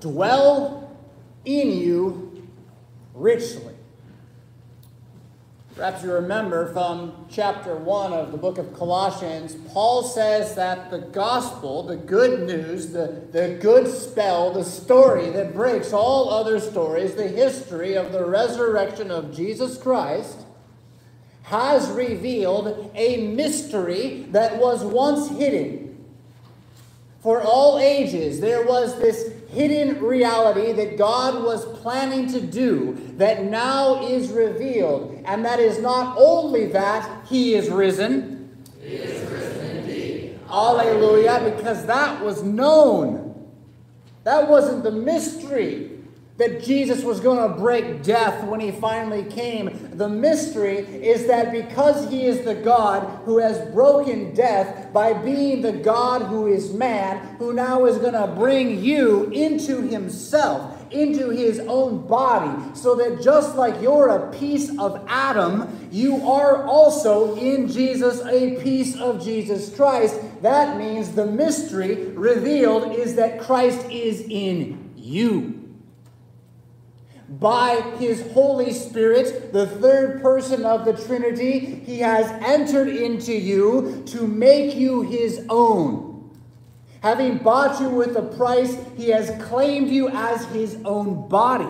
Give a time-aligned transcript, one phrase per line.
[0.00, 0.96] dwell
[1.44, 2.46] in you
[3.14, 3.74] richly.
[5.76, 10.98] Perhaps you remember from chapter 1 of the book of Colossians, Paul says that the
[10.98, 17.14] gospel, the good news, the, the good spell, the story that breaks all other stories,
[17.14, 20.40] the history of the resurrection of Jesus Christ,
[21.44, 25.90] has revealed a mystery that was once hidden
[27.20, 33.44] for all ages, there was this hidden reality that God was planning to do that
[33.44, 35.22] now is revealed.
[35.24, 38.64] And that is not only that, He is risen.
[38.80, 40.38] He is risen indeed.
[40.48, 43.48] Alleluia, because that was known.
[44.24, 45.90] That wasn't the mystery
[46.40, 49.90] that Jesus was going to break death when he finally came.
[49.92, 55.60] The mystery is that because he is the God who has broken death by being
[55.60, 61.30] the God who is man, who now is going to bring you into himself into
[61.30, 67.36] his own body, so that just like you're a piece of Adam, you are also
[67.36, 70.20] in Jesus a piece of Jesus Christ.
[70.42, 75.59] That means the mystery revealed is that Christ is in you
[77.38, 84.02] by his Holy Spirit, the third person of the Trinity, he has entered into you
[84.06, 86.30] to make you his own.
[87.02, 91.68] Having bought you with a price, he has claimed you as his own body.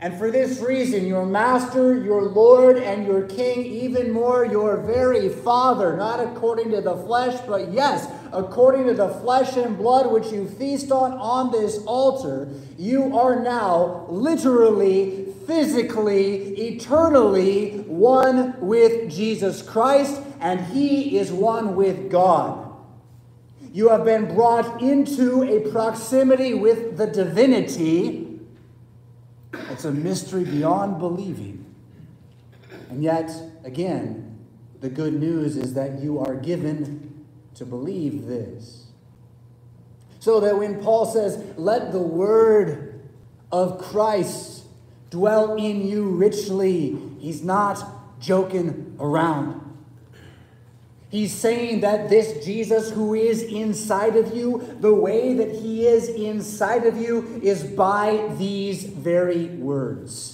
[0.00, 5.30] And for this reason, your master, your Lord, and your king, even more, your very
[5.30, 10.32] father, not according to the flesh, but yes, according to the flesh and blood which
[10.32, 19.62] you feast on on this altar, you are now literally, physically, eternally one with Jesus
[19.62, 22.60] Christ, and he is one with God.
[23.72, 28.24] You have been brought into a proximity with the divinity
[29.70, 31.64] it's a mystery beyond believing.
[32.90, 33.30] And yet,
[33.64, 34.38] again,
[34.80, 37.13] the good news is that you are given
[37.54, 38.86] to believe this.
[40.20, 43.02] So that when Paul says, let the word
[43.52, 44.64] of Christ
[45.10, 49.60] dwell in you richly, he's not joking around.
[51.10, 56.08] He's saying that this Jesus who is inside of you, the way that he is
[56.08, 60.33] inside of you, is by these very words.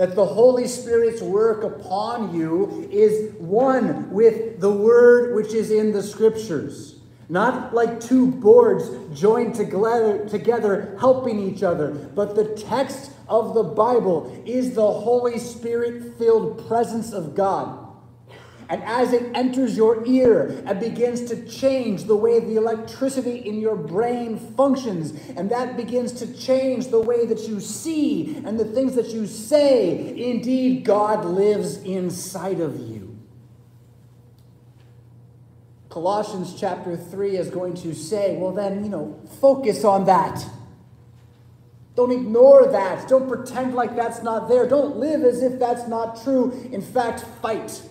[0.00, 5.92] That the Holy Spirit's work upon you is one with the word which is in
[5.92, 6.94] the scriptures.
[7.28, 13.62] Not like two boards joined together, together helping each other, but the text of the
[13.62, 17.89] Bible is the Holy Spirit filled presence of God
[18.70, 23.60] and as it enters your ear and begins to change the way the electricity in
[23.60, 28.64] your brain functions, and that begins to change the way that you see and the
[28.64, 33.18] things that you say, indeed, God lives inside of you.
[35.88, 40.46] Colossians chapter 3 is going to say, well, then, you know, focus on that.
[41.96, 43.08] Don't ignore that.
[43.08, 44.68] Don't pretend like that's not there.
[44.68, 46.52] Don't live as if that's not true.
[46.70, 47.82] In fact, fight.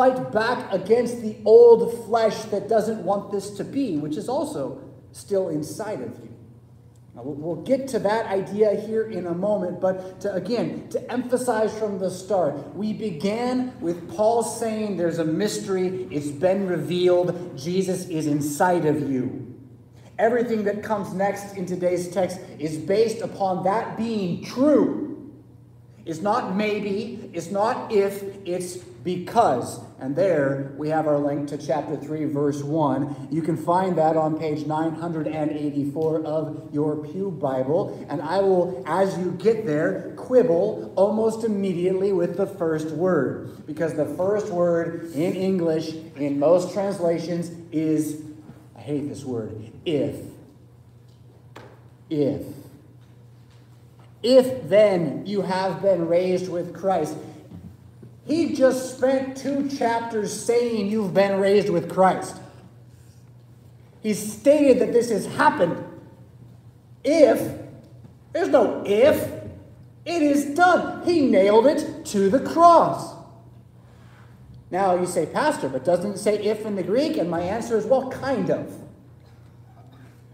[0.00, 4.82] Fight back against the old flesh that doesn't want this to be, which is also
[5.12, 6.34] still inside of you.
[7.14, 11.78] Now, we'll get to that idea here in a moment, but to, again, to emphasize
[11.78, 18.08] from the start, we began with Paul saying there's a mystery, it's been revealed, Jesus
[18.08, 19.54] is inside of you.
[20.18, 25.09] Everything that comes next in today's text is based upon that being true.
[26.06, 29.80] It's not maybe, it's not if, it's because.
[29.98, 33.28] And there we have our link to chapter 3, verse 1.
[33.30, 38.06] You can find that on page 984 of your Pew Bible.
[38.08, 43.66] And I will, as you get there, quibble almost immediately with the first word.
[43.66, 48.22] Because the first word in English, in most translations, is,
[48.74, 50.16] I hate this word, if.
[52.08, 52.59] If.
[54.22, 57.16] If then you have been raised with Christ.
[58.26, 62.36] He just spent two chapters saying you've been raised with Christ.
[64.02, 65.84] He stated that this has happened.
[67.02, 67.58] If,
[68.32, 69.30] there's no if,
[70.04, 71.04] it is done.
[71.04, 73.14] He nailed it to the cross.
[74.70, 77.16] Now you say, Pastor, but doesn't it say if in the Greek?
[77.16, 78.78] And my answer is, well, kind of.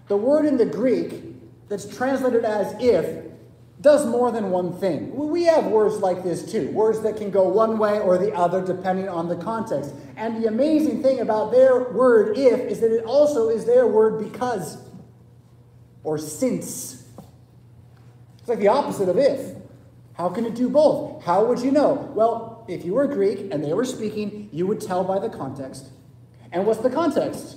[0.08, 3.24] The word in the Greek that's translated as if
[3.80, 5.14] does more than one thing.
[5.14, 8.64] We have words like this too, words that can go one way or the other
[8.64, 9.94] depending on the context.
[10.16, 14.18] And the amazing thing about their word if is that it also is their word
[14.22, 14.78] because.
[16.04, 17.04] or since.
[18.38, 19.56] It's like the opposite of if.
[20.14, 21.24] How can it do both?
[21.24, 21.94] How would you know?
[22.14, 25.88] Well, if you were Greek and they were speaking, you would tell by the context.
[26.52, 27.56] And what's the context?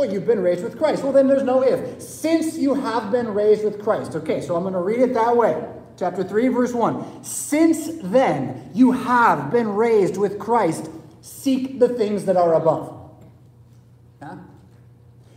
[0.00, 1.02] Well, you've been raised with Christ.
[1.02, 2.00] Well, then there's no if.
[2.00, 4.14] Since you have been raised with Christ.
[4.14, 5.62] Okay, so I'm going to read it that way.
[5.98, 7.22] Chapter 3, verse 1.
[7.22, 10.88] Since then you have been raised with Christ,
[11.20, 13.10] seek the things that are above.
[14.22, 14.36] Huh?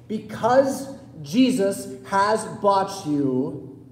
[0.07, 3.85] Because Jesus has bought you,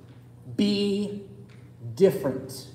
[0.55, 1.25] be
[1.95, 2.67] different.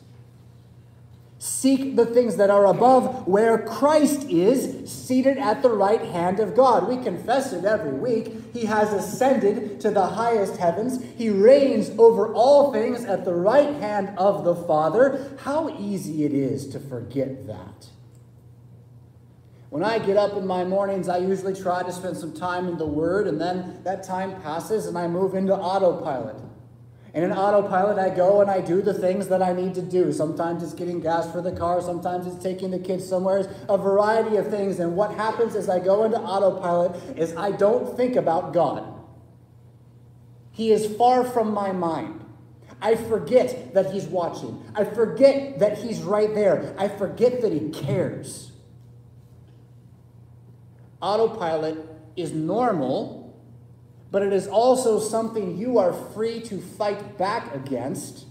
[1.47, 6.57] Seek the things that are above where Christ is seated at the right hand of
[6.57, 6.89] God.
[6.89, 8.53] We confess it every week.
[8.53, 11.01] He has ascended to the highest heavens.
[11.17, 15.39] He reigns over all things at the right hand of the Father.
[15.39, 17.91] How easy it is to forget that.
[19.71, 22.77] When I get up in my mornings, I usually try to spend some time in
[22.77, 26.46] the Word, and then that time passes and I move into autopilot.
[27.17, 30.13] And in autopilot, I go and I do the things that I need to do.
[30.13, 33.79] Sometimes it's getting gas for the car, sometimes it's taking the kids somewhere, it's a
[33.79, 34.81] variety of things.
[34.81, 39.03] And what happens as I go into autopilot is I don't think about God.
[40.53, 42.23] He is far from my mind.
[42.83, 44.63] I forget that He's watching.
[44.75, 46.75] I forget that He's right there.
[46.77, 48.53] I forget that He cares.
[51.01, 51.79] Autopilot
[52.15, 53.26] is normal
[54.11, 58.27] but it is also something you are free to fight back against.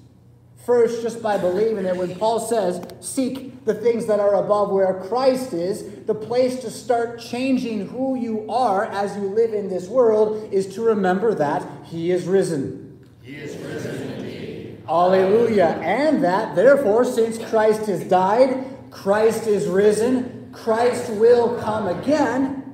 [0.65, 4.99] First, just by believing it, when Paul says, Seek the things that are above where
[5.07, 9.87] Christ is, the place to start changing who you are as you live in this
[9.87, 13.05] world is to remember that He is risen.
[13.21, 14.81] He is risen indeed.
[14.87, 15.79] Hallelujah.
[15.83, 22.64] And that, therefore, since Christ has died, Christ is risen, Christ will come again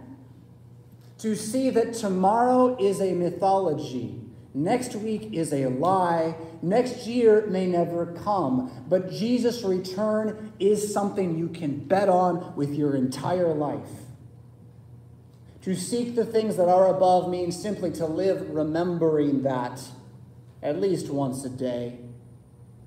[1.22, 4.20] to see that tomorrow is a mythology,
[4.56, 11.38] next week is a lie, next year may never come, but Jesus' return is something
[11.38, 13.90] you can bet on with your entire life.
[15.62, 19.80] To seek the things that are above means simply to live remembering that
[20.64, 22.00] at least once a day.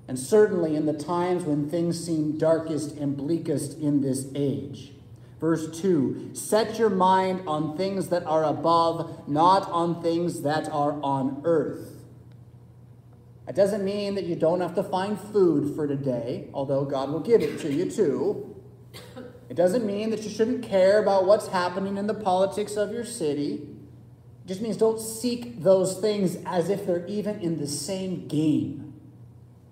[0.09, 4.94] And certainly in the times when things seem darkest and bleakest in this age.
[5.45, 10.99] Verse 2 Set your mind on things that are above, not on things that are
[11.03, 12.03] on earth.
[13.45, 17.19] That doesn't mean that you don't have to find food for today, although God will
[17.19, 18.55] give it to you too.
[19.47, 23.05] It doesn't mean that you shouldn't care about what's happening in the politics of your
[23.05, 23.69] city.
[24.43, 28.95] It just means don't seek those things as if they're even in the same game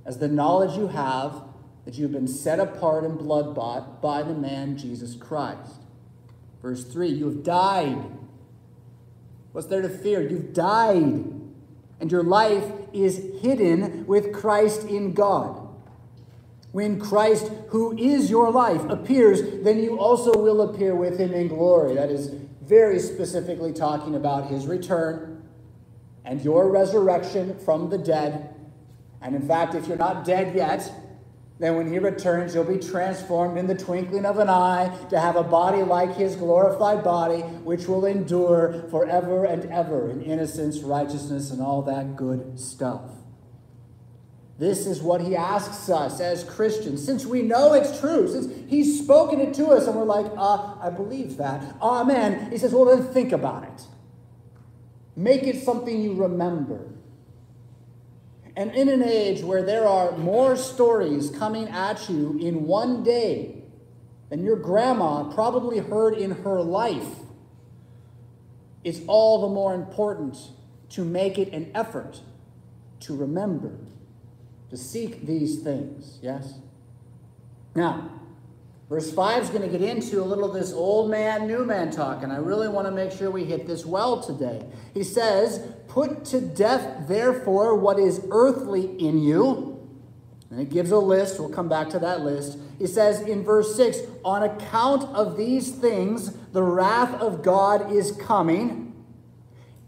[0.06, 1.42] as the knowledge you have
[1.86, 5.82] that you've been set apart and blood bought by the man Jesus Christ.
[6.62, 8.04] Verse 3 You have died.
[9.52, 10.22] What's there to fear?
[10.22, 11.26] You've died,
[12.00, 15.60] and your life is hidden with Christ in God.
[16.72, 21.50] When Christ, who is your life, appears, then you also will appear with him in
[21.50, 21.94] glory.
[21.94, 22.34] That is
[22.64, 25.44] very specifically talking about his return
[26.26, 28.56] and your resurrection from the dead.
[29.22, 30.92] And in fact, if you're not dead yet,
[31.60, 35.36] then when he returns, you'll be transformed in the twinkling of an eye to have
[35.36, 41.52] a body like his glorified body, which will endure forever and ever in innocence, righteousness,
[41.52, 43.12] and all that good stuff.
[44.58, 47.04] This is what he asks us as Christians.
[47.04, 50.76] Since we know it's true, since he's spoken it to us, and we're like, uh,
[50.80, 51.76] I believe that.
[51.82, 52.52] Amen.
[52.52, 53.88] He says, well, then think about it.
[55.16, 56.88] Make it something you remember.
[58.56, 63.64] And in an age where there are more stories coming at you in one day
[64.30, 67.08] than your grandma probably heard in her life,
[68.84, 70.38] it's all the more important
[70.90, 72.22] to make it an effort
[73.00, 73.76] to remember,
[74.70, 76.20] to seek these things.
[76.22, 76.54] Yes?
[77.76, 78.22] Now,
[78.94, 81.90] verse 5 is going to get into a little of this old man, new man
[81.90, 84.64] talk, and I really want to make sure we hit this well today.
[84.94, 89.90] He says, Put to death, therefore, what is earthly in you.
[90.52, 91.40] And it gives a list.
[91.40, 92.60] We'll come back to that list.
[92.78, 98.12] He says in verse 6 On account of these things, the wrath of God is
[98.12, 98.94] coming.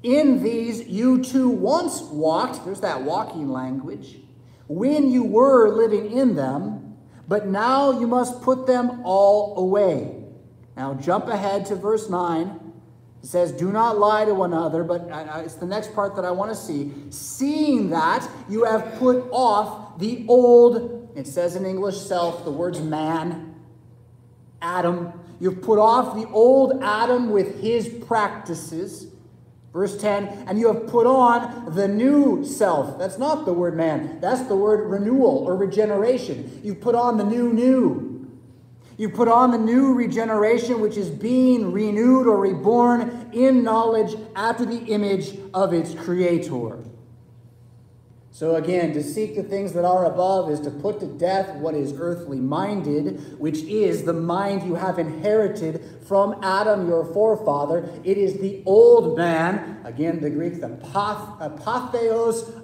[0.01, 4.17] In these you too once walked, there's that walking language,
[4.67, 6.84] when you were living in them,
[7.27, 10.23] but now you must put them all away.
[10.77, 12.61] Now jump ahead to verse 9.
[13.23, 15.07] It says, Do not lie to one another, but
[15.43, 16.93] it's the next part that I want to see.
[17.09, 22.81] Seeing that you have put off the old, it says in English self, the words
[22.81, 23.55] man,
[24.61, 25.13] Adam.
[25.39, 29.07] You've put off the old Adam with his practices,
[29.75, 32.97] Verse 10, and you have put on the new self.
[32.97, 36.61] That's not the word man, that's the word renewal or regeneration.
[36.63, 38.31] You've put on the new, new.
[38.95, 44.65] You put on the new regeneration, which is being renewed or reborn in knowledge after
[44.65, 46.77] the image of its creator.
[48.35, 51.73] So again, to seek the things that are above is to put to death what
[51.73, 57.89] is earthly minded, which is the mind you have inherited from Adam, your forefather.
[58.03, 61.41] It is the old man, again, the Greek, the path,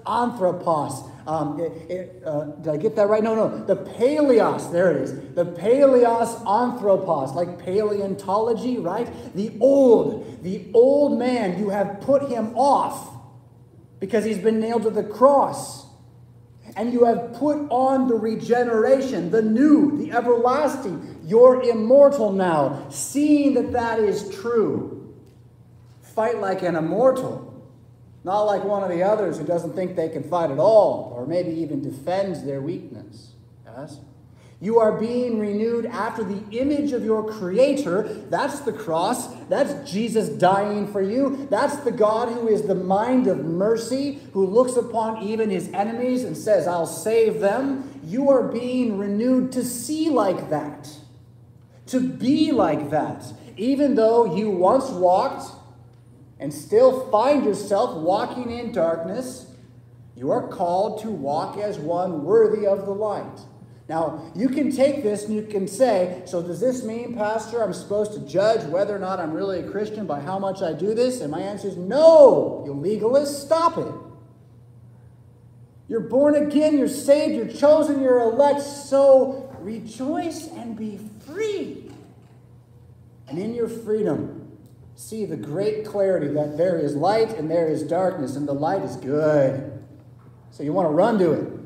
[0.06, 1.10] anthropos.
[1.26, 3.24] Um, it, it, uh, did I get that right?
[3.24, 3.64] No, no.
[3.64, 5.14] The paleos, there it is.
[5.36, 9.08] The paleos anthropos, like paleontology, right?
[9.36, 13.21] The old, the old man, you have put him off
[14.02, 15.86] because he's been nailed to the cross.
[16.76, 21.20] And you have put on the regeneration, the new, the everlasting.
[21.24, 25.16] You're immortal now, seeing that that is true.
[26.02, 27.64] Fight like an immortal,
[28.24, 31.26] not like one of the others who doesn't think they can fight at all, or
[31.26, 33.34] maybe even defends their weakness.
[33.66, 34.00] Yes?
[34.62, 38.04] You are being renewed after the image of your Creator.
[38.30, 39.34] That's the cross.
[39.50, 41.48] That's Jesus dying for you.
[41.50, 46.24] That's the God who is the mind of mercy, who looks upon even his enemies
[46.24, 48.00] and says, I'll save them.
[48.04, 50.96] You are being renewed to see like that,
[51.88, 53.34] to be like that.
[53.58, 55.54] Even though you once walked
[56.40, 59.48] and still find yourself walking in darkness,
[60.16, 63.40] you are called to walk as one worthy of the light.
[63.90, 67.74] Now, you can take this and you can say, so does this mean, Pastor, I'm
[67.74, 70.94] supposed to judge whether or not I'm really a Christian by how much I do
[70.94, 71.20] this?
[71.20, 73.94] And my answer is no, you legalist, stop it.
[75.90, 81.92] You're born again, you're saved, you're chosen, you're elect, so rejoice and be free.
[83.28, 84.58] And in your freedom,
[84.96, 88.84] see the great clarity that there is light and there is darkness, and the light
[88.84, 89.84] is good.
[90.52, 91.61] So you want to run to it.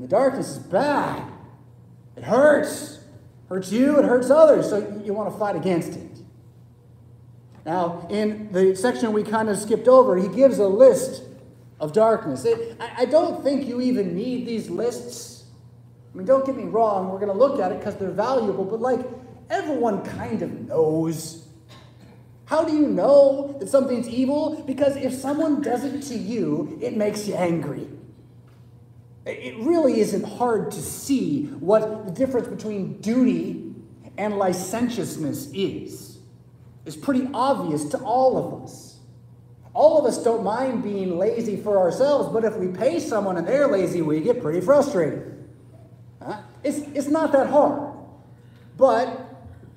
[0.00, 1.30] And the darkness is bad.
[2.16, 3.00] It hurts.
[3.50, 4.70] Hurts you, it hurts others.
[4.70, 6.10] So you want to fight against it.
[7.66, 11.22] Now, in the section we kind of skipped over, he gives a list
[11.78, 12.46] of darkness.
[12.46, 15.44] It, I, I don't think you even need these lists.
[16.14, 18.64] I mean, don't get me wrong, we're going to look at it because they're valuable,
[18.64, 19.00] but like
[19.50, 21.46] everyone kind of knows.
[22.46, 24.62] How do you know that something's evil?
[24.66, 27.86] Because if someone does it to you, it makes you angry.
[29.26, 33.74] It really isn't hard to see what the difference between duty
[34.16, 36.18] and licentiousness is.
[36.86, 38.98] It's pretty obvious to all of us.
[39.72, 43.46] All of us don't mind being lazy for ourselves, but if we pay someone and
[43.46, 45.48] they're lazy, we get pretty frustrated.
[46.22, 46.40] Huh?
[46.64, 47.94] It's, it's not that hard.
[48.76, 49.30] But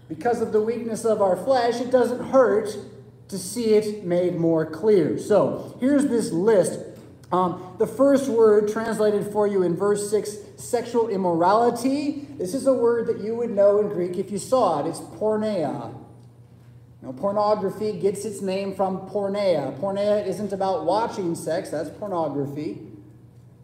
[0.07, 2.75] because of the weakness of our flesh, it doesn't hurt
[3.27, 5.17] to see it made more clear.
[5.17, 6.79] So here's this list
[7.33, 12.73] um, the first word translated for you in verse 6, sexual immorality, this is a
[12.73, 14.87] word that you would know in Greek if you saw it.
[14.87, 15.91] It's porneia.
[17.01, 19.75] Now, pornography gets its name from porneia.
[19.79, 22.83] Porneia isn't about watching sex, that's pornography.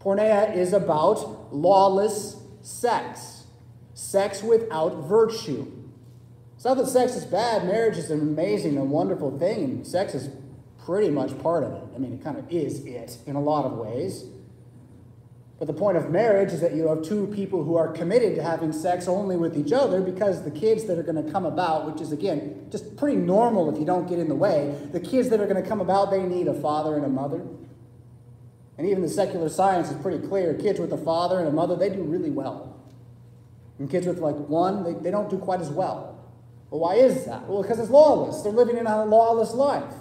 [0.00, 3.44] Porneia is about lawless sex,
[3.94, 5.70] sex without virtue.
[6.56, 9.84] It's not that sex is bad, marriage is an amazing and wonderful thing.
[9.84, 10.28] Sex is
[10.84, 11.82] pretty much part of it.
[11.94, 14.24] I mean, it kind of is it in a lot of ways.
[15.58, 18.42] But the point of marriage is that you have two people who are committed to
[18.42, 21.90] having sex only with each other because the kids that are going to come about,
[21.90, 25.28] which is again just pretty normal if you don't get in the way, the kids
[25.28, 27.46] that are going to come about, they need a father and a mother.
[28.78, 30.54] And even the secular science is pretty clear.
[30.54, 32.80] Kids with a father and a mother, they do really well.
[33.78, 36.24] And kids with like one, they, they don't do quite as well.
[36.70, 37.46] Well, why is that?
[37.46, 38.40] Well, because it's lawless.
[38.40, 39.92] They're living in a lawless life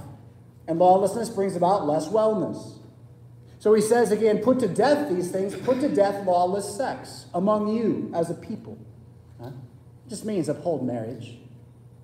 [0.70, 2.78] and lawlessness brings about less wellness.
[3.58, 7.76] So he says again, put to death these things, put to death lawless sex among
[7.76, 8.78] you as a people.
[9.42, 9.50] Huh?
[10.08, 11.40] Just means uphold marriage,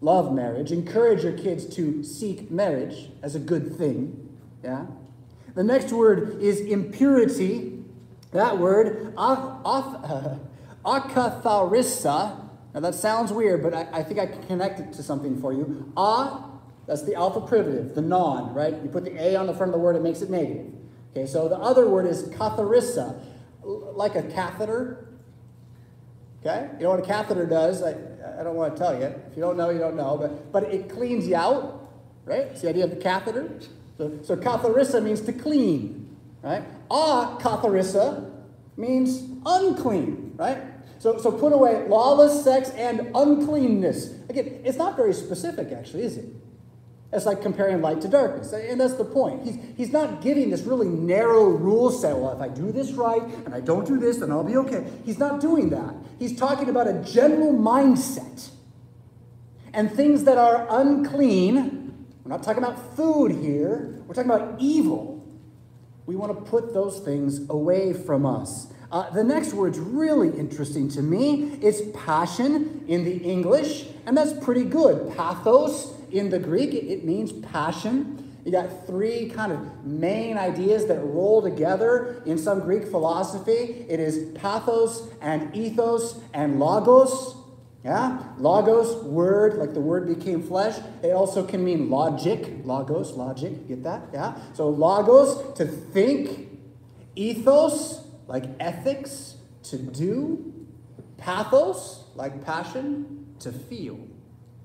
[0.01, 4.35] love marriage, encourage your kids to seek marriage as a good thing.
[4.63, 4.87] Yeah?
[5.53, 7.83] The next word is impurity.
[8.31, 10.39] That word, ah, ah,
[10.85, 12.41] akatharissa.
[12.73, 15.53] Now that sounds weird, but I, I think I can connect it to something for
[15.53, 15.93] you.
[15.95, 16.54] A
[16.87, 18.73] that's the alpha privative, the non, right?
[18.73, 20.71] You put the A on the front of the word, it makes it negative.
[21.11, 23.23] Okay, so the other word is katharissa,
[23.63, 25.07] like a catheter.
[26.41, 26.69] Okay?
[26.77, 27.81] You know what a catheter does?
[27.81, 27.95] I,
[28.39, 29.05] I don't want to tell you.
[29.05, 30.17] If you don't know, you don't know.
[30.17, 31.89] But, but it cleans you out,
[32.25, 32.41] right?
[32.41, 33.59] It's the idea of the catheter.
[33.97, 36.63] So, so katharissa means to clean, right?
[36.91, 38.31] A katharissa
[38.77, 40.61] means unclean, right?
[40.99, 44.13] So, so put away lawless sex and uncleanness.
[44.29, 46.25] Again, it's not very specific, actually, is it?
[47.15, 48.51] It's like comparing light to darkness.
[48.51, 49.43] And that's the point.
[49.43, 52.15] He's, he's not giving this really narrow rule set.
[52.15, 54.85] Well, if I do this right and I don't do this, then I'll be okay.
[55.05, 55.95] He's not doing that.
[56.19, 58.49] He's talking about a general mindset
[59.73, 62.05] and things that are unclean.
[62.23, 65.13] We're not talking about food here, we're talking about evil.
[66.05, 68.67] We want to put those things away from us.
[68.91, 71.57] Uh, the next word's really interesting to me.
[71.61, 75.15] It's passion in the English, and that's pretty good.
[75.15, 78.37] Pathos in the Greek, it, means passion.
[78.45, 83.85] You got three kind of main ideas that roll together in some Greek philosophy.
[83.89, 87.35] It is pathos and ethos and logos.
[87.83, 88.23] Yeah?
[88.37, 90.79] Logos, word, like the word became flesh.
[91.03, 92.63] It also can mean logic.
[92.63, 93.67] Logos, logic.
[93.67, 94.09] Get that?
[94.13, 94.35] Yeah?
[94.53, 96.49] So logos, to think.
[97.15, 100.67] Ethos, like ethics, to do.
[101.17, 103.99] Pathos, like passion, to feel.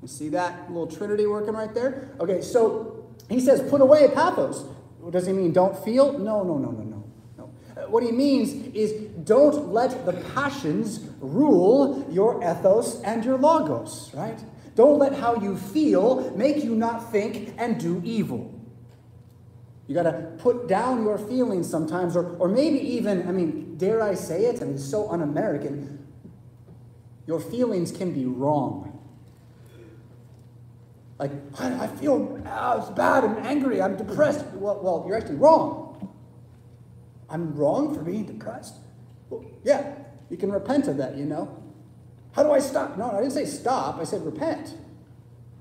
[0.02, 2.10] You see that little trinity working right there?
[2.20, 4.64] Okay, so he says, put away pathos.
[5.10, 6.18] Does he mean don't feel?
[6.18, 7.04] No, no, no, no, no.
[7.36, 7.50] no.
[7.76, 8.92] Uh, what he means is
[9.24, 14.38] don't let the passions rule your ethos and your logos, right?
[14.74, 18.54] Don't let how you feel make you not think and do evil.
[19.86, 24.00] You got to put down your feelings sometimes, or, or maybe even, I mean, dare
[24.02, 24.62] I say it?
[24.62, 26.06] I mean, it's so un American.
[27.26, 28.89] Your feelings can be wrong.
[31.20, 34.42] Like, I, I feel uh, bad, I'm angry, I'm depressed.
[34.54, 36.10] Well, well, you're actually wrong.
[37.28, 38.76] I'm wrong for being depressed.
[39.28, 39.96] Well, yeah,
[40.30, 41.62] you can repent of that, you know.
[42.32, 42.96] How do I stop?
[42.96, 44.74] No, I didn't say stop, I said repent.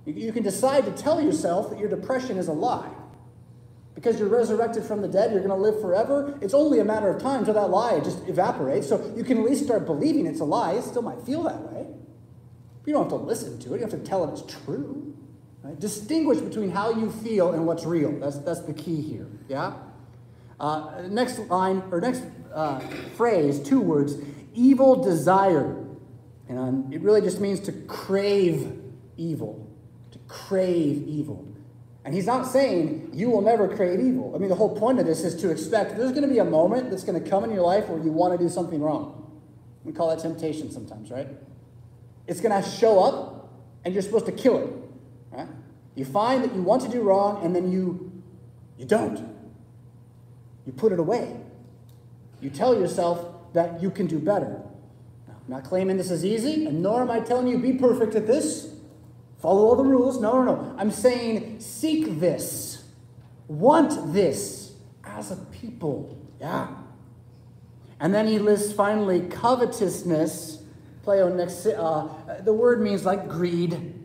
[0.05, 2.89] You, you can decide to tell yourself that your depression is a lie.
[3.95, 6.39] Because you're resurrected from the dead, you're going to live forever.
[6.39, 8.87] It's only a matter of time till that lie just evaporates.
[8.87, 10.75] So you can at least start believing it's a lie.
[10.75, 11.85] It still might feel that way.
[12.79, 15.17] But you don't have to listen to it, you have to tell it it's true.
[15.61, 15.79] Right?
[15.79, 18.17] Distinguish between how you feel and what's real.
[18.19, 19.27] That's, that's the key here.
[19.47, 19.73] Yeah?
[20.59, 22.23] Uh, next line, or next
[22.53, 22.79] uh,
[23.15, 24.15] phrase, two words
[24.53, 25.85] evil desire.
[26.47, 28.81] And it really just means to crave
[29.17, 29.69] evil.
[30.11, 31.45] To crave evil.
[32.03, 34.33] And he's not saying you will never crave evil.
[34.35, 36.45] I mean, the whole point of this is to expect there's going to be a
[36.45, 39.15] moment that's going to come in your life where you want to do something wrong.
[39.83, 41.27] We call that temptation sometimes, right?
[42.25, 43.53] It's going to show up,
[43.85, 44.69] and you're supposed to kill it.
[45.39, 45.47] Right?
[45.95, 48.11] You find that you want to do wrong and then you,
[48.77, 49.17] you don't.
[50.65, 51.35] You put it away.
[52.41, 54.61] You tell yourself that you can do better.
[55.27, 58.15] Now, I'm not claiming this is easy, and nor am I telling you be perfect
[58.15, 58.73] at this.
[59.41, 60.21] Follow all the rules.
[60.21, 60.75] No, no, no.
[60.77, 62.83] I'm saying seek this.
[63.47, 64.73] Want this
[65.03, 66.17] as a people.
[66.39, 66.67] Yeah.
[67.99, 70.61] And then he lists finally covetousness.
[71.05, 71.77] Pleonexia.
[71.77, 73.98] Uh, the word means like greed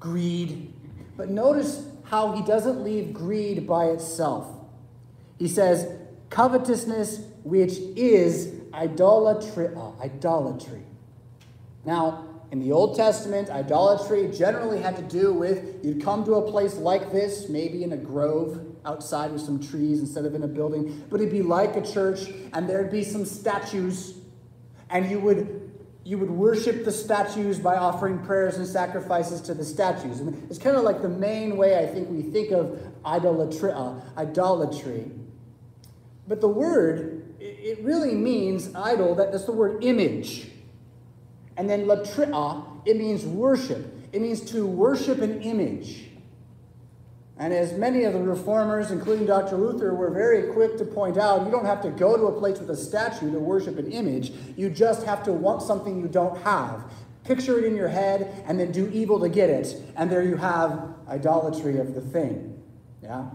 [0.00, 0.72] greed.
[1.16, 4.46] But notice how he doesn't leave greed by itself.
[5.38, 5.92] He says,
[6.30, 9.68] covetousness, which is idolatry.
[9.74, 10.82] Uh, idolatry.
[11.84, 16.50] Now, in the Old Testament, idolatry generally had to do with you'd come to a
[16.50, 20.48] place like this, maybe in a grove outside with some trees instead of in a
[20.48, 24.14] building, but it'd be like a church, and there'd be some statues,
[24.88, 25.67] and you would
[26.08, 30.20] you would worship the statues by offering prayers and sacrifices to the statues.
[30.20, 33.72] And it's kind of like the main way I think we think of idolatry.
[33.72, 35.10] Uh, idolatry.
[36.26, 40.50] But the word, it really means idol, that, that's the word image.
[41.58, 43.94] And then latria, it means worship.
[44.10, 46.07] It means to worship an image.
[47.38, 49.56] And as many of the reformers, including Dr.
[49.56, 52.58] Luther, were very quick to point out, you don't have to go to a place
[52.58, 54.32] with a statue to worship an image.
[54.56, 56.82] You just have to want something you don't have.
[57.22, 59.76] Picture it in your head and then do evil to get it.
[59.94, 62.60] And there you have idolatry of the thing.
[63.02, 63.26] Yeah?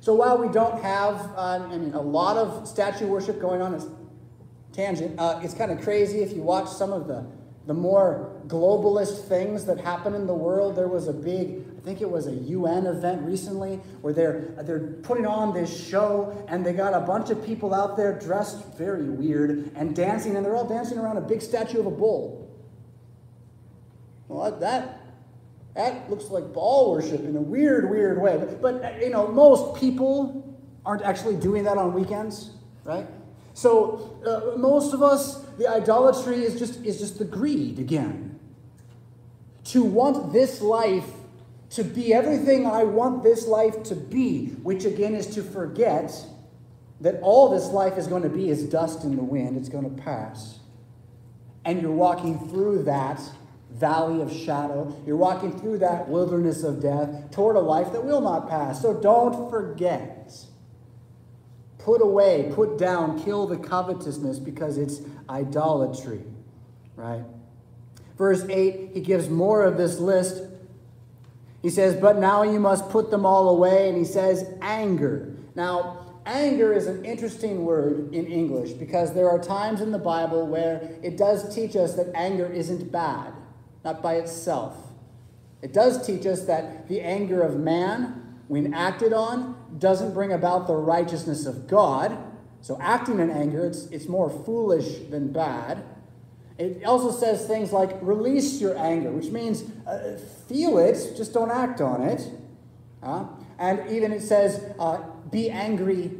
[0.00, 3.74] So while we don't have, uh, I mean, a lot of statue worship going on,
[3.74, 3.86] it's
[4.72, 5.18] tangent.
[5.18, 7.26] Uh, it's kind of crazy if you watch some of the,
[7.66, 10.76] the more globalist things that happen in the world.
[10.76, 15.24] There was a big think it was a UN event recently where they're, they're putting
[15.24, 19.70] on this show and they got a bunch of people out there dressed very weird
[19.74, 22.54] and dancing, and they're all dancing around a big statue of a bull.
[24.28, 25.00] Well, that,
[25.74, 28.36] that looks like Baal worship in a weird, weird way.
[28.36, 32.50] But, but you know, most people aren't actually doing that on weekends,
[32.84, 33.06] right?
[33.54, 38.38] So uh, most of us, the idolatry is just, is just the greed again.
[39.72, 41.06] To want this life
[41.70, 46.12] to be everything I want this life to be, which again is to forget
[47.00, 49.84] that all this life is going to be is dust in the wind, it's going
[49.84, 50.58] to pass.
[51.64, 53.20] And you're walking through that
[53.70, 55.00] valley of shadow.
[55.06, 58.80] You're walking through that wilderness of death toward a life that will not pass.
[58.80, 60.34] So don't forget.
[61.78, 66.24] Put away, put down, kill the covetousness because it's idolatry,
[66.96, 67.24] right?
[68.16, 70.42] Verse 8, he gives more of this list.
[71.62, 73.88] He says, But now you must put them all away.
[73.88, 75.34] And he says, anger.
[75.54, 80.46] Now, anger is an interesting word in English because there are times in the Bible
[80.46, 83.32] where it does teach us that anger isn't bad,
[83.84, 84.76] not by itself.
[85.60, 90.68] It does teach us that the anger of man, when acted on, doesn't bring about
[90.68, 92.16] the righteousness of God.
[92.60, 95.82] So, acting in anger, it's, it's more foolish than bad.
[96.58, 100.18] It also says things like release your anger, which means uh,
[100.48, 102.28] feel it, just don't act on it.
[103.00, 103.26] Uh,
[103.58, 104.98] and even it says uh,
[105.30, 106.10] be angry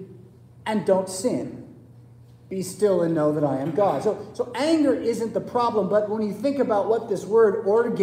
[0.65, 1.65] and don't sin.
[2.49, 4.03] Be still and know that I am God.
[4.03, 7.99] So, so anger isn't the problem, but when you think about what this word orge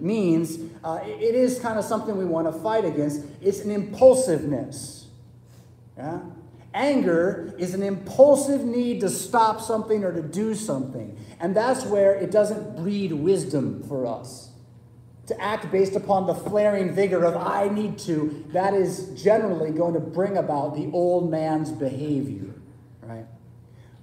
[0.00, 3.22] means, uh, it is kind of something we want to fight against.
[3.40, 5.06] It's an impulsiveness.
[5.96, 6.20] Yeah?
[6.76, 11.18] Anger is an impulsive need to stop something or to do something.
[11.40, 14.50] And that's where it doesn't breed wisdom for us.
[15.28, 19.94] To act based upon the flaring vigor of, I need to, that is generally going
[19.94, 22.54] to bring about the old man's behavior,
[23.00, 23.24] right?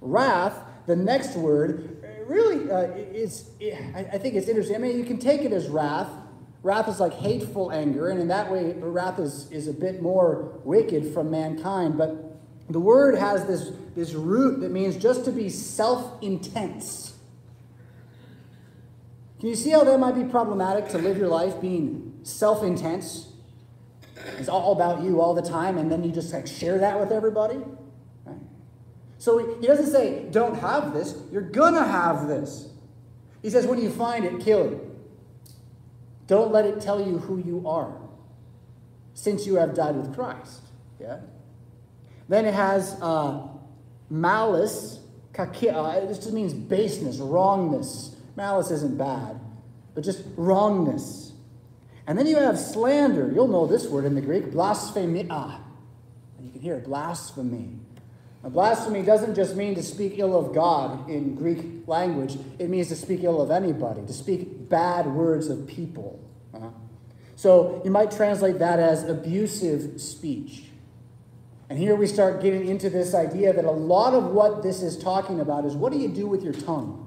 [0.00, 3.50] Wrath, the next word, really uh, is,
[3.94, 4.74] I think it's interesting.
[4.74, 6.10] I mean, you can take it as wrath.
[6.64, 10.58] Wrath is like hateful anger, and in that way, wrath is, is a bit more
[10.64, 11.96] wicked from mankind.
[11.96, 12.23] But
[12.68, 17.14] the word has this, this root that means just to be self intense
[19.44, 23.28] can you see how that might be problematic to live your life being self intense?
[24.38, 27.12] It's all about you all the time, and then you just like share that with
[27.12, 27.58] everybody?
[28.24, 28.38] Right?
[29.18, 32.70] So he doesn't say, don't have this, you're gonna have this.
[33.42, 34.78] He says, when you find it, kill it.
[36.26, 37.94] Don't let it tell you who you are,
[39.12, 40.62] since you have died with Christ.
[40.98, 41.18] Yeah?
[42.28, 43.46] Then it has uh,
[44.10, 44.98] malice,
[45.32, 49.38] kakia, uh, this just means baseness, wrongness, Malice isn't bad,
[49.94, 51.32] but just wrongness.
[52.06, 53.30] And then you have slander.
[53.32, 55.60] You'll know this word in the Greek, blasphemia.
[56.36, 57.78] And you can hear blasphemy.
[58.42, 62.88] Now, blasphemy doesn't just mean to speak ill of God in Greek language, it means
[62.88, 66.20] to speak ill of anybody, to speak bad words of people.
[66.52, 66.68] Uh-huh.
[67.36, 70.64] So you might translate that as abusive speech.
[71.70, 74.98] And here we start getting into this idea that a lot of what this is
[74.98, 77.00] talking about is what do you do with your tongue?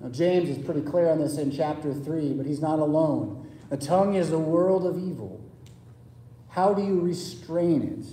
[0.00, 3.48] Now, James is pretty clear on this in chapter 3, but he's not alone.
[3.70, 5.40] The tongue is a world of evil.
[6.48, 8.06] How do you restrain it?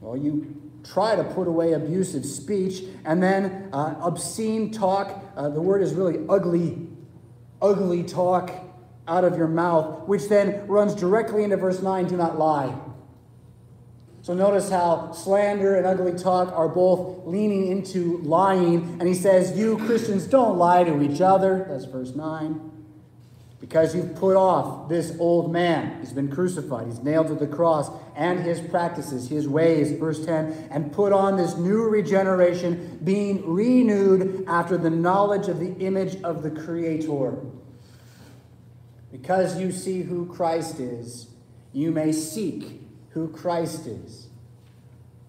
[0.00, 5.24] Well, you try to put away abusive speech, and then uh, obscene talk.
[5.36, 6.86] Uh, the word is really ugly,
[7.62, 8.52] ugly talk
[9.08, 12.74] out of your mouth, which then runs directly into verse 9 do not lie.
[14.22, 18.98] So notice how slander and ugly talk are both leaning into lying.
[18.98, 21.66] And he says, You Christians don't lie to each other.
[21.70, 22.66] That's verse 9.
[23.60, 26.00] Because you've put off this old man.
[26.00, 26.86] He's been crucified.
[26.86, 27.90] He's nailed to the cross.
[28.14, 29.92] And his practices, his ways.
[29.92, 30.68] Verse 10.
[30.70, 36.42] And put on this new regeneration, being renewed after the knowledge of the image of
[36.42, 37.38] the Creator.
[39.10, 41.28] Because you see who Christ is,
[41.72, 42.79] you may seek
[43.10, 44.28] who Christ is.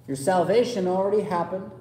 [0.07, 1.71] Your salvation already happened.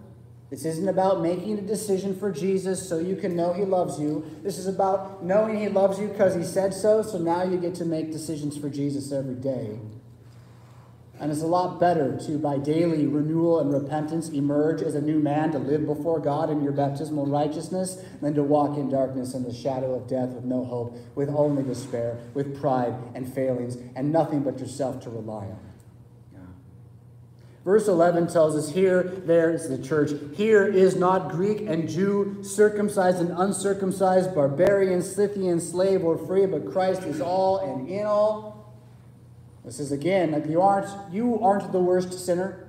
[0.51, 4.25] This isn't about making a decision for Jesus so you can know he loves you.
[4.43, 7.77] This is about knowing he loves you because he said so, so now you get
[7.77, 9.79] to make decisions for Jesus every day.
[11.21, 15.21] And it's a lot better to, by daily renewal and repentance, emerge as a new
[15.21, 19.45] man to live before God in your baptismal righteousness than to walk in darkness and
[19.45, 24.11] the shadow of death with no hope, with only despair, with pride and failings, and
[24.11, 25.70] nothing but yourself to rely on.
[27.71, 30.11] Verse 11 tells us here, there is the church.
[30.35, 36.69] Here is not Greek and Jew, circumcised and uncircumcised, barbarian, Scythian, slave, or free, but
[36.73, 38.75] Christ is all and in all.
[39.65, 42.67] This is again, like you aren't, you aren't the worst sinner.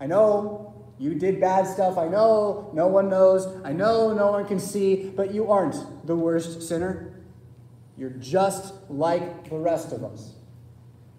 [0.00, 1.98] I know you did bad stuff.
[1.98, 3.46] I know no one knows.
[3.66, 7.20] I know no one can see, but you aren't the worst sinner.
[7.98, 10.32] You're just like the rest of us.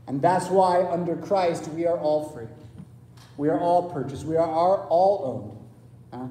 [0.08, 2.48] And that's why under Christ we are all free.
[3.40, 4.26] We are all purchased.
[4.26, 5.62] We are all
[6.12, 6.22] owned.
[6.22, 6.28] Uh,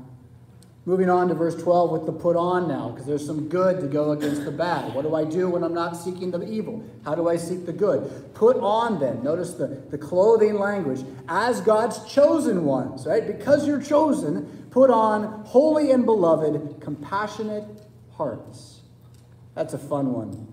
[0.84, 3.86] moving on to verse 12 with the put on now, because there's some good to
[3.86, 4.94] go against the bad.
[4.94, 6.84] What do I do when I'm not seeking the evil?
[7.06, 8.34] How do I seek the good?
[8.34, 13.26] Put on then, notice the, the clothing language, as God's chosen ones, right?
[13.26, 17.64] Because you're chosen, put on holy and beloved, compassionate
[18.12, 18.80] hearts
[19.54, 20.46] That's a fun one.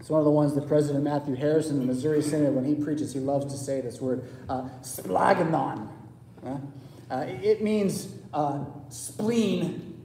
[0.00, 3.12] It's one of the ones that President Matthew Harrison the Missouri Synod, when he preaches,
[3.12, 4.68] he loves to say this word, uh.
[6.44, 10.02] Uh, it means uh, spleen.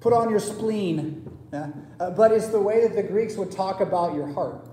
[0.00, 1.30] Put on your spleen.
[1.52, 1.68] Yeah?
[2.00, 4.68] Uh, but it's the way that the Greeks would talk about your heart.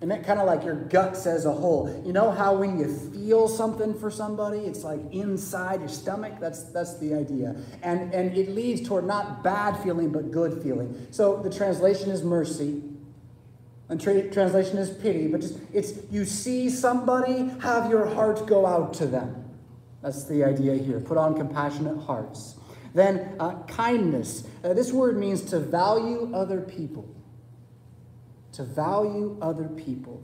[0.00, 2.02] And that kind of like your guts as a whole.
[2.04, 6.34] You know how when you feel something for somebody, it's like inside your stomach?
[6.38, 7.56] That's, that's the idea.
[7.82, 11.06] And, and it leads toward not bad feeling, but good feeling.
[11.10, 12.82] So the translation is mercy.
[13.88, 18.66] And tra- translation is pity, but just it's you see somebody, have your heart go
[18.66, 19.43] out to them.
[20.04, 21.00] That's the idea here.
[21.00, 22.56] Put on compassionate hearts.
[22.92, 24.46] Then uh, kindness.
[24.62, 27.08] Uh, this word means to value other people.
[28.52, 30.22] To value other people.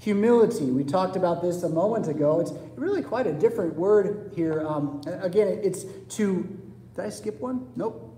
[0.00, 0.64] Humility.
[0.64, 2.40] We talked about this a moment ago.
[2.40, 4.66] It's really quite a different word here.
[4.66, 5.84] Um, again, it's
[6.16, 6.58] to.
[6.96, 7.68] Did I skip one?
[7.76, 8.08] Nope.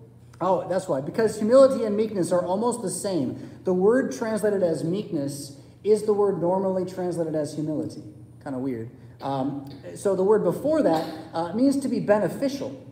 [0.40, 1.02] Oh, that's why.
[1.02, 3.60] Because humility and meekness are almost the same.
[3.64, 8.02] The word translated as meekness is the word normally translated as humility.
[8.42, 8.90] Kind of weird.
[9.22, 12.84] Um, so the word before that uh, means to be beneficial.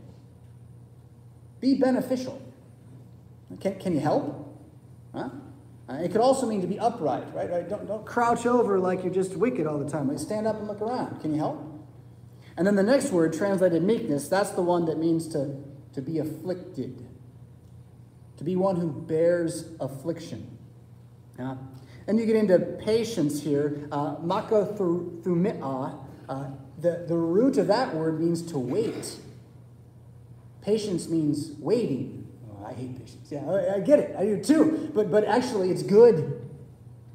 [1.60, 2.40] Be beneficial.
[3.60, 4.56] Can, can you help?
[5.14, 5.28] Huh?
[5.88, 7.50] Uh, it could also mean to be upright, right?
[7.50, 7.68] right?
[7.68, 10.08] Don't, don't crouch over like you're just wicked all the time.
[10.08, 11.20] Like stand up and look around.
[11.20, 11.66] Can you help?
[12.56, 15.56] And then the next word, translated meekness, that's the one that means to,
[15.94, 17.06] to be afflicted
[18.40, 20.56] to be one who bears affliction.
[21.38, 21.56] Yeah.
[22.06, 23.86] Then you get into patience here.
[23.92, 26.44] Uh, makathumia, uh,
[26.78, 29.16] the, the root of that word means to wait.
[30.62, 32.28] Patience means waiting.
[32.48, 33.32] Oh, I hate patience.
[33.32, 34.14] Yeah, I, I get it.
[34.16, 34.92] I do too.
[34.94, 36.48] But, but actually, it's good.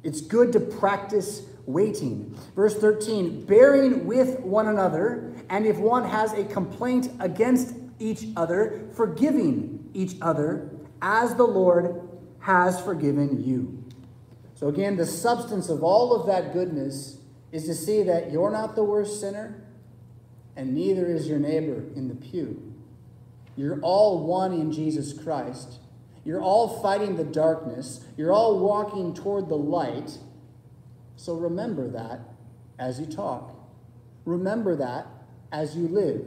[0.02, 2.38] It's good to practice waiting.
[2.54, 8.86] Verse 13, bearing with one another, and if one has a complaint against each other,
[8.94, 12.06] forgiving each other as the Lord
[12.40, 13.82] has forgiven you.
[14.54, 17.15] So, again, the substance of all of that goodness
[17.52, 19.62] is to see that you're not the worst sinner,
[20.56, 22.74] and neither is your neighbor in the pew.
[23.56, 25.78] You're all one in Jesus Christ.
[26.24, 28.04] You're all fighting the darkness.
[28.16, 30.18] You're all walking toward the light.
[31.16, 32.20] So remember that
[32.78, 33.54] as you talk.
[34.24, 35.06] Remember that
[35.52, 36.26] as you live.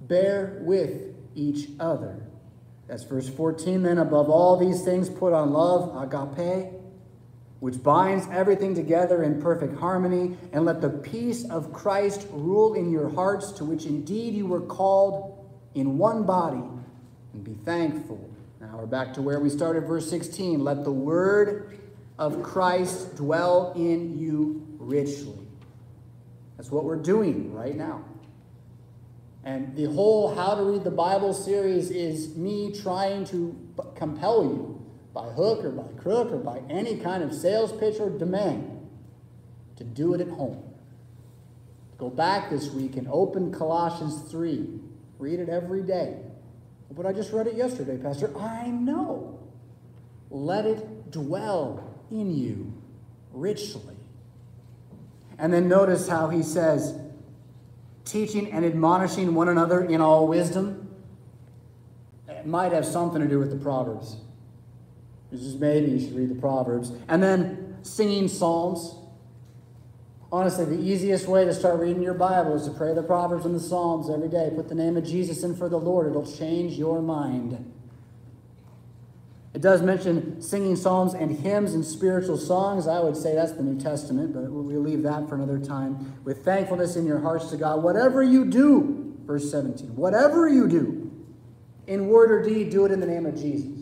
[0.00, 2.26] Bear with each other.
[2.88, 3.84] That's verse 14.
[3.84, 6.72] Then, above all these things, put on love, agape,
[7.62, 12.90] which binds everything together in perfect harmony, and let the peace of Christ rule in
[12.90, 16.64] your hearts, to which indeed you were called in one body,
[17.32, 18.28] and be thankful.
[18.60, 20.64] Now we're back to where we started, verse 16.
[20.64, 21.78] Let the word
[22.18, 25.38] of Christ dwell in you richly.
[26.56, 28.04] That's what we're doing right now.
[29.44, 33.56] And the whole How to Read the Bible series is me trying to
[33.94, 34.81] compel you
[35.12, 38.88] by hook or by crook or by any kind of sales pitch or demand
[39.76, 40.62] to do it at home.
[41.98, 44.80] Go back this week and open Colossians 3.
[45.18, 46.16] Read it every day.
[46.90, 48.36] But I just read it yesterday, Pastor.
[48.38, 49.38] I know.
[50.30, 52.72] Let it dwell in you
[53.32, 53.96] richly.
[55.38, 56.94] And then notice how he says,
[58.04, 60.88] teaching and admonishing one another in all wisdom.
[62.28, 64.16] It might have something to do with the Proverbs.
[65.32, 66.92] This is maybe you should read the Proverbs.
[67.08, 68.94] And then singing psalms.
[70.30, 73.54] Honestly, the easiest way to start reading your Bible is to pray the Proverbs and
[73.54, 74.50] the Psalms every day.
[74.54, 76.06] Put the name of Jesus in for the Lord.
[76.08, 77.72] It'll change your mind.
[79.54, 82.86] It does mention singing psalms and hymns and spiritual songs.
[82.86, 86.14] I would say that's the New Testament, but we'll leave that for another time.
[86.24, 91.10] With thankfulness in your hearts to God, whatever you do, verse 17, whatever you do,
[91.86, 93.81] in word or deed, do it in the name of Jesus.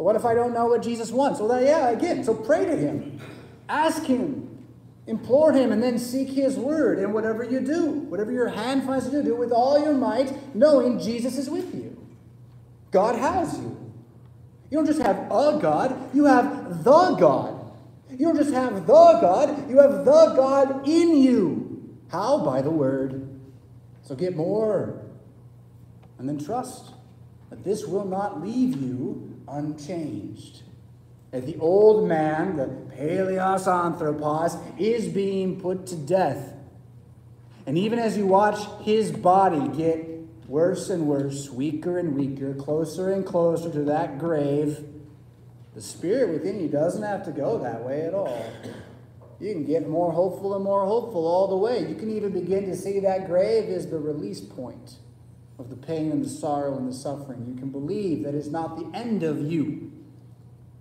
[0.00, 1.40] But what if I don't know what Jesus wants?
[1.40, 3.20] Well, then, yeah, again, so pray to Him,
[3.68, 4.64] ask Him,
[5.06, 7.00] implore Him, and then seek His word.
[7.00, 10.54] And whatever you do, whatever your hand finds to do, do with all your might,
[10.56, 11.98] knowing Jesus is with you.
[12.90, 13.92] God has you.
[14.70, 17.62] You don't just have a God, you have the God.
[18.08, 21.98] You don't just have the God, you have the God in you.
[22.10, 22.42] How?
[22.42, 23.38] By the Word.
[24.00, 25.02] So get more.
[26.18, 26.94] And then trust
[27.50, 30.62] that this will not leave you unchanged.
[31.30, 36.54] That the old man, the Paleos Anthropos, is being put to death.
[37.66, 40.08] And even as you watch his body get
[40.48, 44.84] worse and worse, weaker and weaker, closer and closer to that grave,
[45.74, 48.44] the spirit within you doesn't have to go that way at all.
[49.38, 51.88] You can get more hopeful and more hopeful all the way.
[51.88, 54.96] You can even begin to see that grave is the release point
[55.60, 57.46] of the pain and the sorrow and the suffering.
[57.46, 59.92] You can believe that it's not the end of you.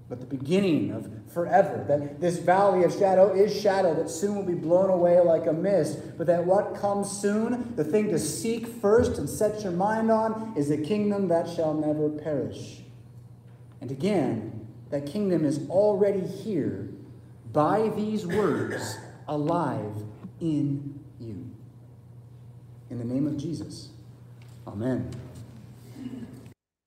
[0.10, 1.86] but the beginning of forever.
[1.88, 5.54] That this valley of shadow is shadow that soon will be blown away like a
[5.54, 10.10] mist, but that what comes soon, the thing to seek first and set your mind
[10.10, 12.82] on, is a kingdom that shall never perish.
[13.80, 16.89] And again, that kingdom is already here
[17.54, 19.94] by these words, alive
[20.42, 21.52] in you.
[22.89, 23.89] In the name of Jesus,
[24.71, 25.10] amen.